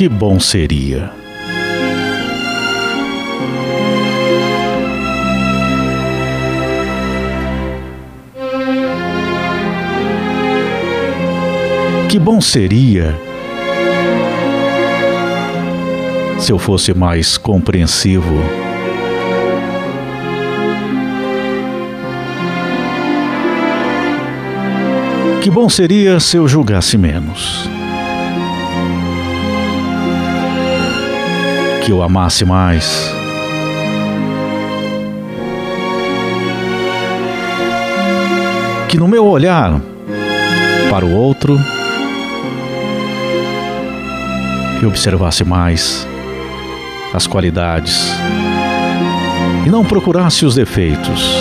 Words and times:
Que 0.00 0.08
bom 0.08 0.40
seria. 0.40 1.12
Que 12.08 12.18
bom 12.18 12.40
seria 12.40 13.14
se 16.38 16.50
eu 16.50 16.58
fosse 16.58 16.94
mais 16.94 17.36
compreensivo. 17.36 18.40
Que 25.42 25.50
bom 25.50 25.68
seria 25.68 26.18
se 26.18 26.38
eu 26.38 26.48
julgasse 26.48 26.96
menos. 26.96 27.68
Que 31.90 31.92
eu 31.92 32.04
amasse 32.04 32.44
mais. 32.44 33.12
Que 38.88 38.96
no 38.96 39.08
meu 39.08 39.26
olhar 39.26 39.80
para 40.88 41.04
o 41.04 41.12
outro, 41.12 41.58
que 44.78 44.86
observasse 44.86 45.42
mais 45.42 46.06
as 47.12 47.26
qualidades 47.26 48.14
e 49.66 49.68
não 49.68 49.84
procurasse 49.84 50.46
os 50.46 50.54
defeitos. 50.54 51.34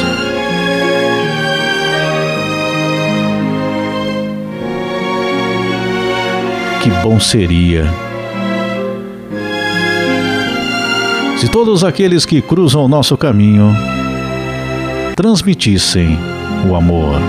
Que 6.81 6.89
bom 7.03 7.19
seria 7.19 8.08
se 11.39 11.47
todos 11.47 11.83
aqueles 11.83 12.25
que 12.25 12.41
cruzam 12.41 12.85
o 12.85 12.87
nosso 12.87 13.17
caminho 13.17 13.75
transmitissem 15.15 16.17
o 16.69 16.75
amor, 16.75 17.19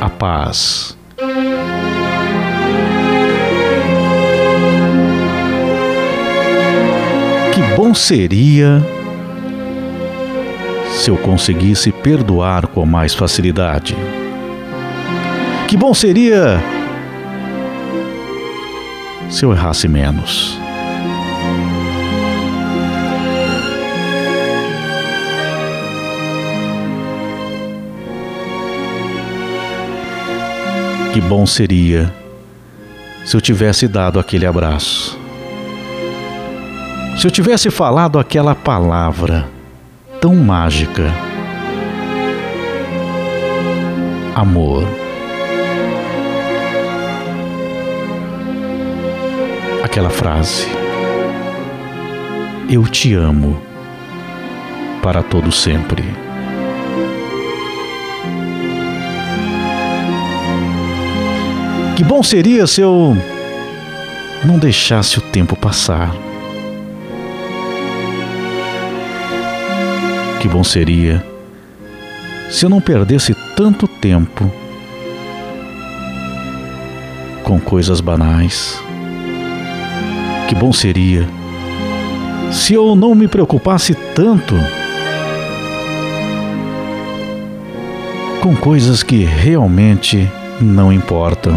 a 0.00 0.08
paz 0.08 0.96
bom 7.80 7.94
seria 7.94 8.86
se 10.92 11.10
eu 11.10 11.16
conseguisse 11.16 11.90
perdoar 11.90 12.66
com 12.66 12.84
mais 12.84 13.14
facilidade. 13.14 13.96
Que 15.66 15.78
bom 15.78 15.94
seria 15.94 16.60
se 19.30 19.44
eu 19.44 19.52
errasse 19.52 19.88
menos. 19.88 20.58
Que 31.12 31.20
bom 31.20 31.46
seria 31.46 32.12
se 33.24 33.36
eu 33.36 33.40
tivesse 33.40 33.86
dado 33.88 34.18
aquele 34.18 34.46
abraço. 34.46 35.18
Se 37.18 37.26
eu 37.26 37.30
tivesse 37.30 37.70
falado 37.70 38.18
aquela 38.18 38.54
palavra 38.54 39.46
tão 40.20 40.34
mágica, 40.34 41.12
amor, 44.34 44.99
aquela 49.90 50.08
frase, 50.08 50.68
eu 52.68 52.84
te 52.84 53.12
amo 53.12 53.60
para 55.02 55.20
todo 55.20 55.50
sempre. 55.50 56.04
Que 61.96 62.04
bom 62.04 62.22
seria 62.22 62.68
se 62.68 62.80
eu 62.80 63.16
não 64.44 64.60
deixasse 64.60 65.18
o 65.18 65.22
tempo 65.22 65.56
passar. 65.56 66.14
Que 70.40 70.46
bom 70.46 70.62
seria 70.62 71.20
se 72.48 72.64
eu 72.64 72.70
não 72.70 72.80
perdesse 72.80 73.34
tanto 73.56 73.88
tempo 73.88 74.48
com 77.42 77.58
coisas 77.58 78.00
banais. 78.00 78.80
Que 80.50 80.56
bom 80.56 80.72
seria 80.72 81.28
se 82.50 82.74
eu 82.74 82.96
não 82.96 83.14
me 83.14 83.28
preocupasse 83.28 83.94
tanto 83.94 84.56
com 88.42 88.56
coisas 88.56 89.04
que 89.04 89.22
realmente 89.22 90.28
não 90.60 90.92
importam. 90.92 91.56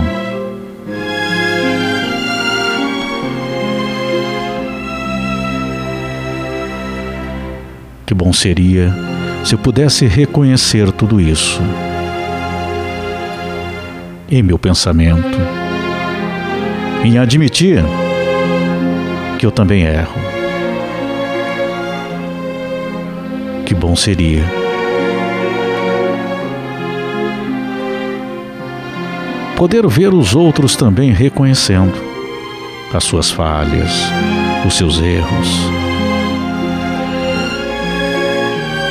Que 8.05 8.13
bom 8.13 8.31
seria 8.31 8.93
se 9.43 9.55
eu 9.55 9.57
pudesse 9.57 10.05
reconhecer 10.05 10.91
tudo 10.91 11.19
isso 11.19 11.59
em 14.29 14.43
meu 14.43 14.59
pensamento, 14.59 15.39
em 17.03 17.17
admitir 17.17 17.83
que 19.43 19.47
eu 19.47 19.51
também 19.51 19.83
erro. 19.83 20.15
Que 23.65 23.75
bom 23.75 23.93
seria. 23.93 24.41
Poder 29.57 29.85
ver 29.85 30.13
os 30.13 30.33
outros 30.33 30.77
também 30.77 31.11
reconhecendo 31.11 31.93
as 32.93 33.03
suas 33.03 33.31
falhas, 33.31 33.91
os 34.67 34.77
seus 34.77 35.01
erros 35.01 35.49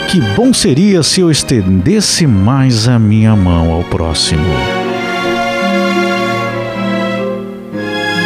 Que 0.09 0.21
bom 0.35 0.53
seria 0.53 1.03
se 1.03 1.21
eu 1.21 1.31
estendesse 1.31 2.27
mais 2.27 2.89
a 2.89 2.99
minha 2.99 3.35
mão 3.35 3.73
ao 3.73 3.85
próximo. 3.85 4.45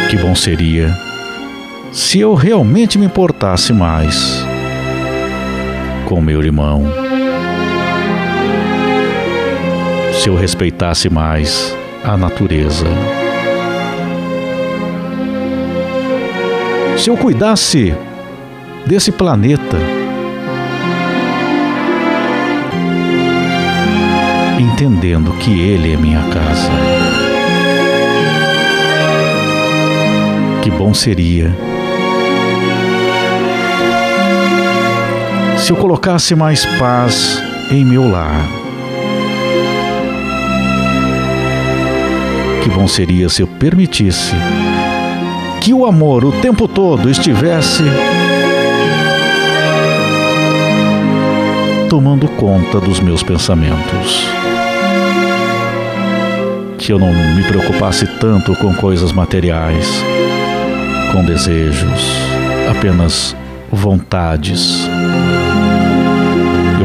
Que 0.09 0.17
bom 0.17 0.35
seria 0.35 1.06
se 1.97 2.19
eu 2.19 2.35
realmente 2.35 2.95
me 2.99 3.07
importasse 3.07 3.73
mais 3.73 4.45
com 6.05 6.21
meu 6.21 6.43
irmão. 6.43 6.83
Se 10.13 10.29
eu 10.29 10.35
respeitasse 10.35 11.09
mais 11.09 11.75
a 12.03 12.15
natureza. 12.15 12.85
Se 16.99 17.09
eu 17.09 17.17
cuidasse 17.17 17.95
desse 18.85 19.11
planeta 19.11 19.77
entendendo 24.59 25.31
que 25.39 25.59
Ele 25.59 25.93
é 25.93 25.97
minha 25.97 26.21
casa. 26.29 26.71
Que 30.61 30.69
bom 30.69 30.93
seria 30.93 31.51
se 35.57 35.71
eu 35.71 35.75
colocasse 35.75 36.35
mais 36.35 36.65
paz 36.77 37.41
em 37.71 37.83
meu 37.83 38.09
lar. 38.09 38.47
Que 42.63 42.69
bom 42.69 42.87
seria 42.87 43.29
se 43.29 43.41
eu 43.41 43.47
permitisse 43.47 44.35
que 45.61 45.73
o 45.73 45.85
amor 45.85 46.23
o 46.23 46.31
tempo 46.31 46.67
todo 46.67 47.09
estivesse 47.09 47.83
tomando 51.89 52.27
conta 52.29 52.79
dos 52.79 52.99
meus 52.99 53.23
pensamentos 53.23 54.27
que 56.87 56.93
eu 56.93 56.99
não 56.99 57.11
me 57.35 57.43
preocupasse 57.43 58.07
tanto 58.17 58.55
com 58.55 58.73
coisas 58.73 59.11
materiais, 59.11 60.01
com 61.11 61.21
desejos, 61.25 62.01
apenas 62.69 63.35
vontades. 63.69 64.87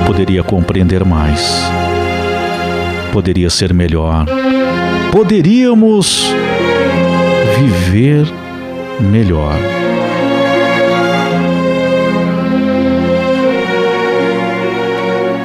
Poderia 0.06 0.42
compreender 0.42 1.04
mais, 1.04 1.62
poderia 3.12 3.48
ser 3.48 3.72
melhor, 3.72 4.26
poderíamos 5.10 6.32
viver 7.58 8.26
melhor. 9.00 9.56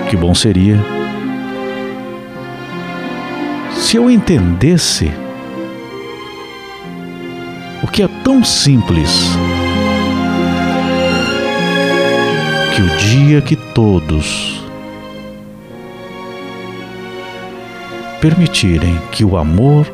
Que 0.09 0.15
bom 0.15 0.33
seria 0.33 0.77
se 3.87 3.95
eu 3.95 4.11
entendesse 4.11 5.09
o 7.81 7.87
que 7.87 8.03
é 8.03 8.09
tão 8.21 8.43
simples 8.43 9.29
que 12.77 12.83
o 12.83 12.97
dia 12.97 13.41
que 13.41 13.55
todos 13.55 14.63
permitirem 18.21 19.01
que 19.11 19.25
o 19.25 19.35
amor, 19.35 19.91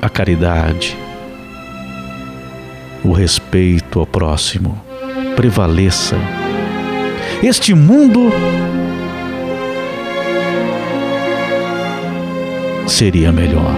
a 0.00 0.08
caridade, 0.08 0.96
o 3.02 3.10
respeito 3.10 3.98
ao 3.98 4.06
próximo 4.06 4.80
prevaleça, 5.34 6.14
este 7.42 7.74
mundo 7.74 8.30
seria 12.86 13.32
melhor. 13.32 13.74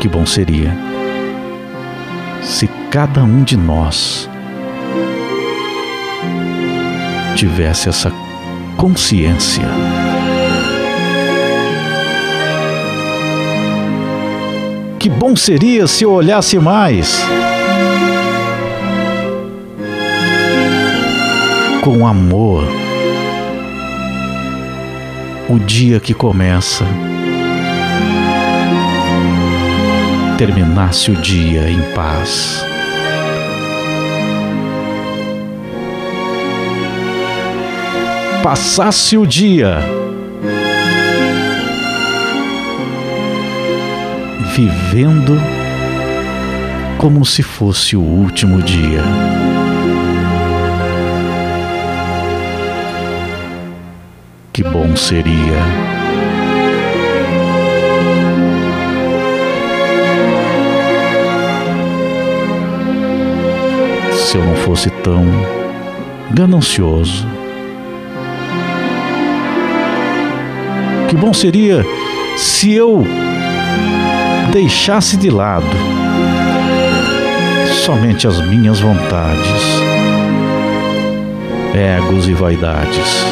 Que 0.00 0.08
bom 0.08 0.24
seria 0.24 0.91
se 2.42 2.68
cada 2.90 3.22
um 3.22 3.42
de 3.42 3.56
nós 3.56 4.28
tivesse 7.36 7.88
essa 7.88 8.12
consciência. 8.76 9.64
Que 14.98 15.08
bom 15.08 15.34
seria 15.34 15.86
se 15.86 16.04
eu 16.04 16.12
olhasse 16.12 16.58
mais 16.58 17.20
com 21.80 22.06
amor 22.06 22.64
o 25.48 25.58
dia 25.58 25.98
que 25.98 26.14
começa. 26.14 26.84
Terminasse 30.44 31.08
o 31.08 31.14
dia 31.14 31.70
em 31.70 31.80
paz. 31.94 32.64
Passasse 38.42 39.16
o 39.16 39.24
dia 39.24 39.78
vivendo 44.52 45.40
como 46.98 47.24
se 47.24 47.44
fosse 47.44 47.96
o 47.96 48.02
último 48.02 48.60
dia. 48.62 49.04
Que 54.52 54.64
bom 54.64 54.96
seria. 54.96 56.01
Se 64.32 64.38
eu 64.38 64.46
não 64.46 64.56
fosse 64.56 64.88
tão 64.88 65.26
ganancioso. 66.30 67.26
Que 71.06 71.14
bom 71.14 71.34
seria 71.34 71.84
se 72.38 72.72
eu 72.72 73.04
deixasse 74.50 75.18
de 75.18 75.28
lado 75.28 75.66
somente 77.84 78.26
as 78.26 78.40
minhas 78.40 78.80
vontades, 78.80 79.62
egos 81.74 82.26
e 82.26 82.32
vaidades. 82.32 83.26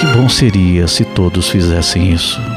Que 0.00 0.06
bom 0.06 0.28
seria 0.28 0.88
se 0.88 1.04
todos 1.04 1.48
fizessem 1.48 2.10
isso. 2.10 2.51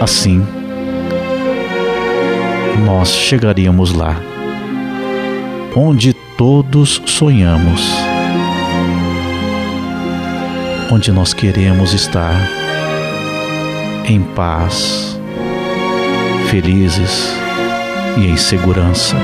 Assim, 0.00 0.46
nós 2.84 3.08
chegaríamos 3.14 3.94
lá, 3.94 4.14
onde 5.74 6.12
todos 6.36 7.02
sonhamos, 7.06 7.80
onde 10.92 11.10
nós 11.10 11.32
queremos 11.32 11.94
estar 11.94 12.34
em 14.04 14.20
paz, 14.20 15.18
felizes 16.50 17.32
e 18.18 18.26
em 18.26 18.36
segurança, 18.36 19.16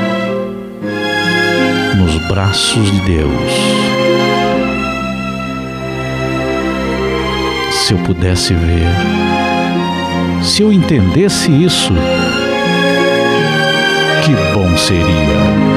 nos 1.96 2.16
braços 2.28 2.90
de 2.90 3.00
Deus. 3.00 3.52
Se 7.70 7.92
eu 7.92 7.98
pudesse 7.98 8.54
ver, 8.54 8.88
se 10.42 10.62
eu 10.62 10.72
entendesse 10.72 11.50
isso, 11.50 11.92
que 14.24 14.34
bom 14.54 14.76
seria! 14.76 15.71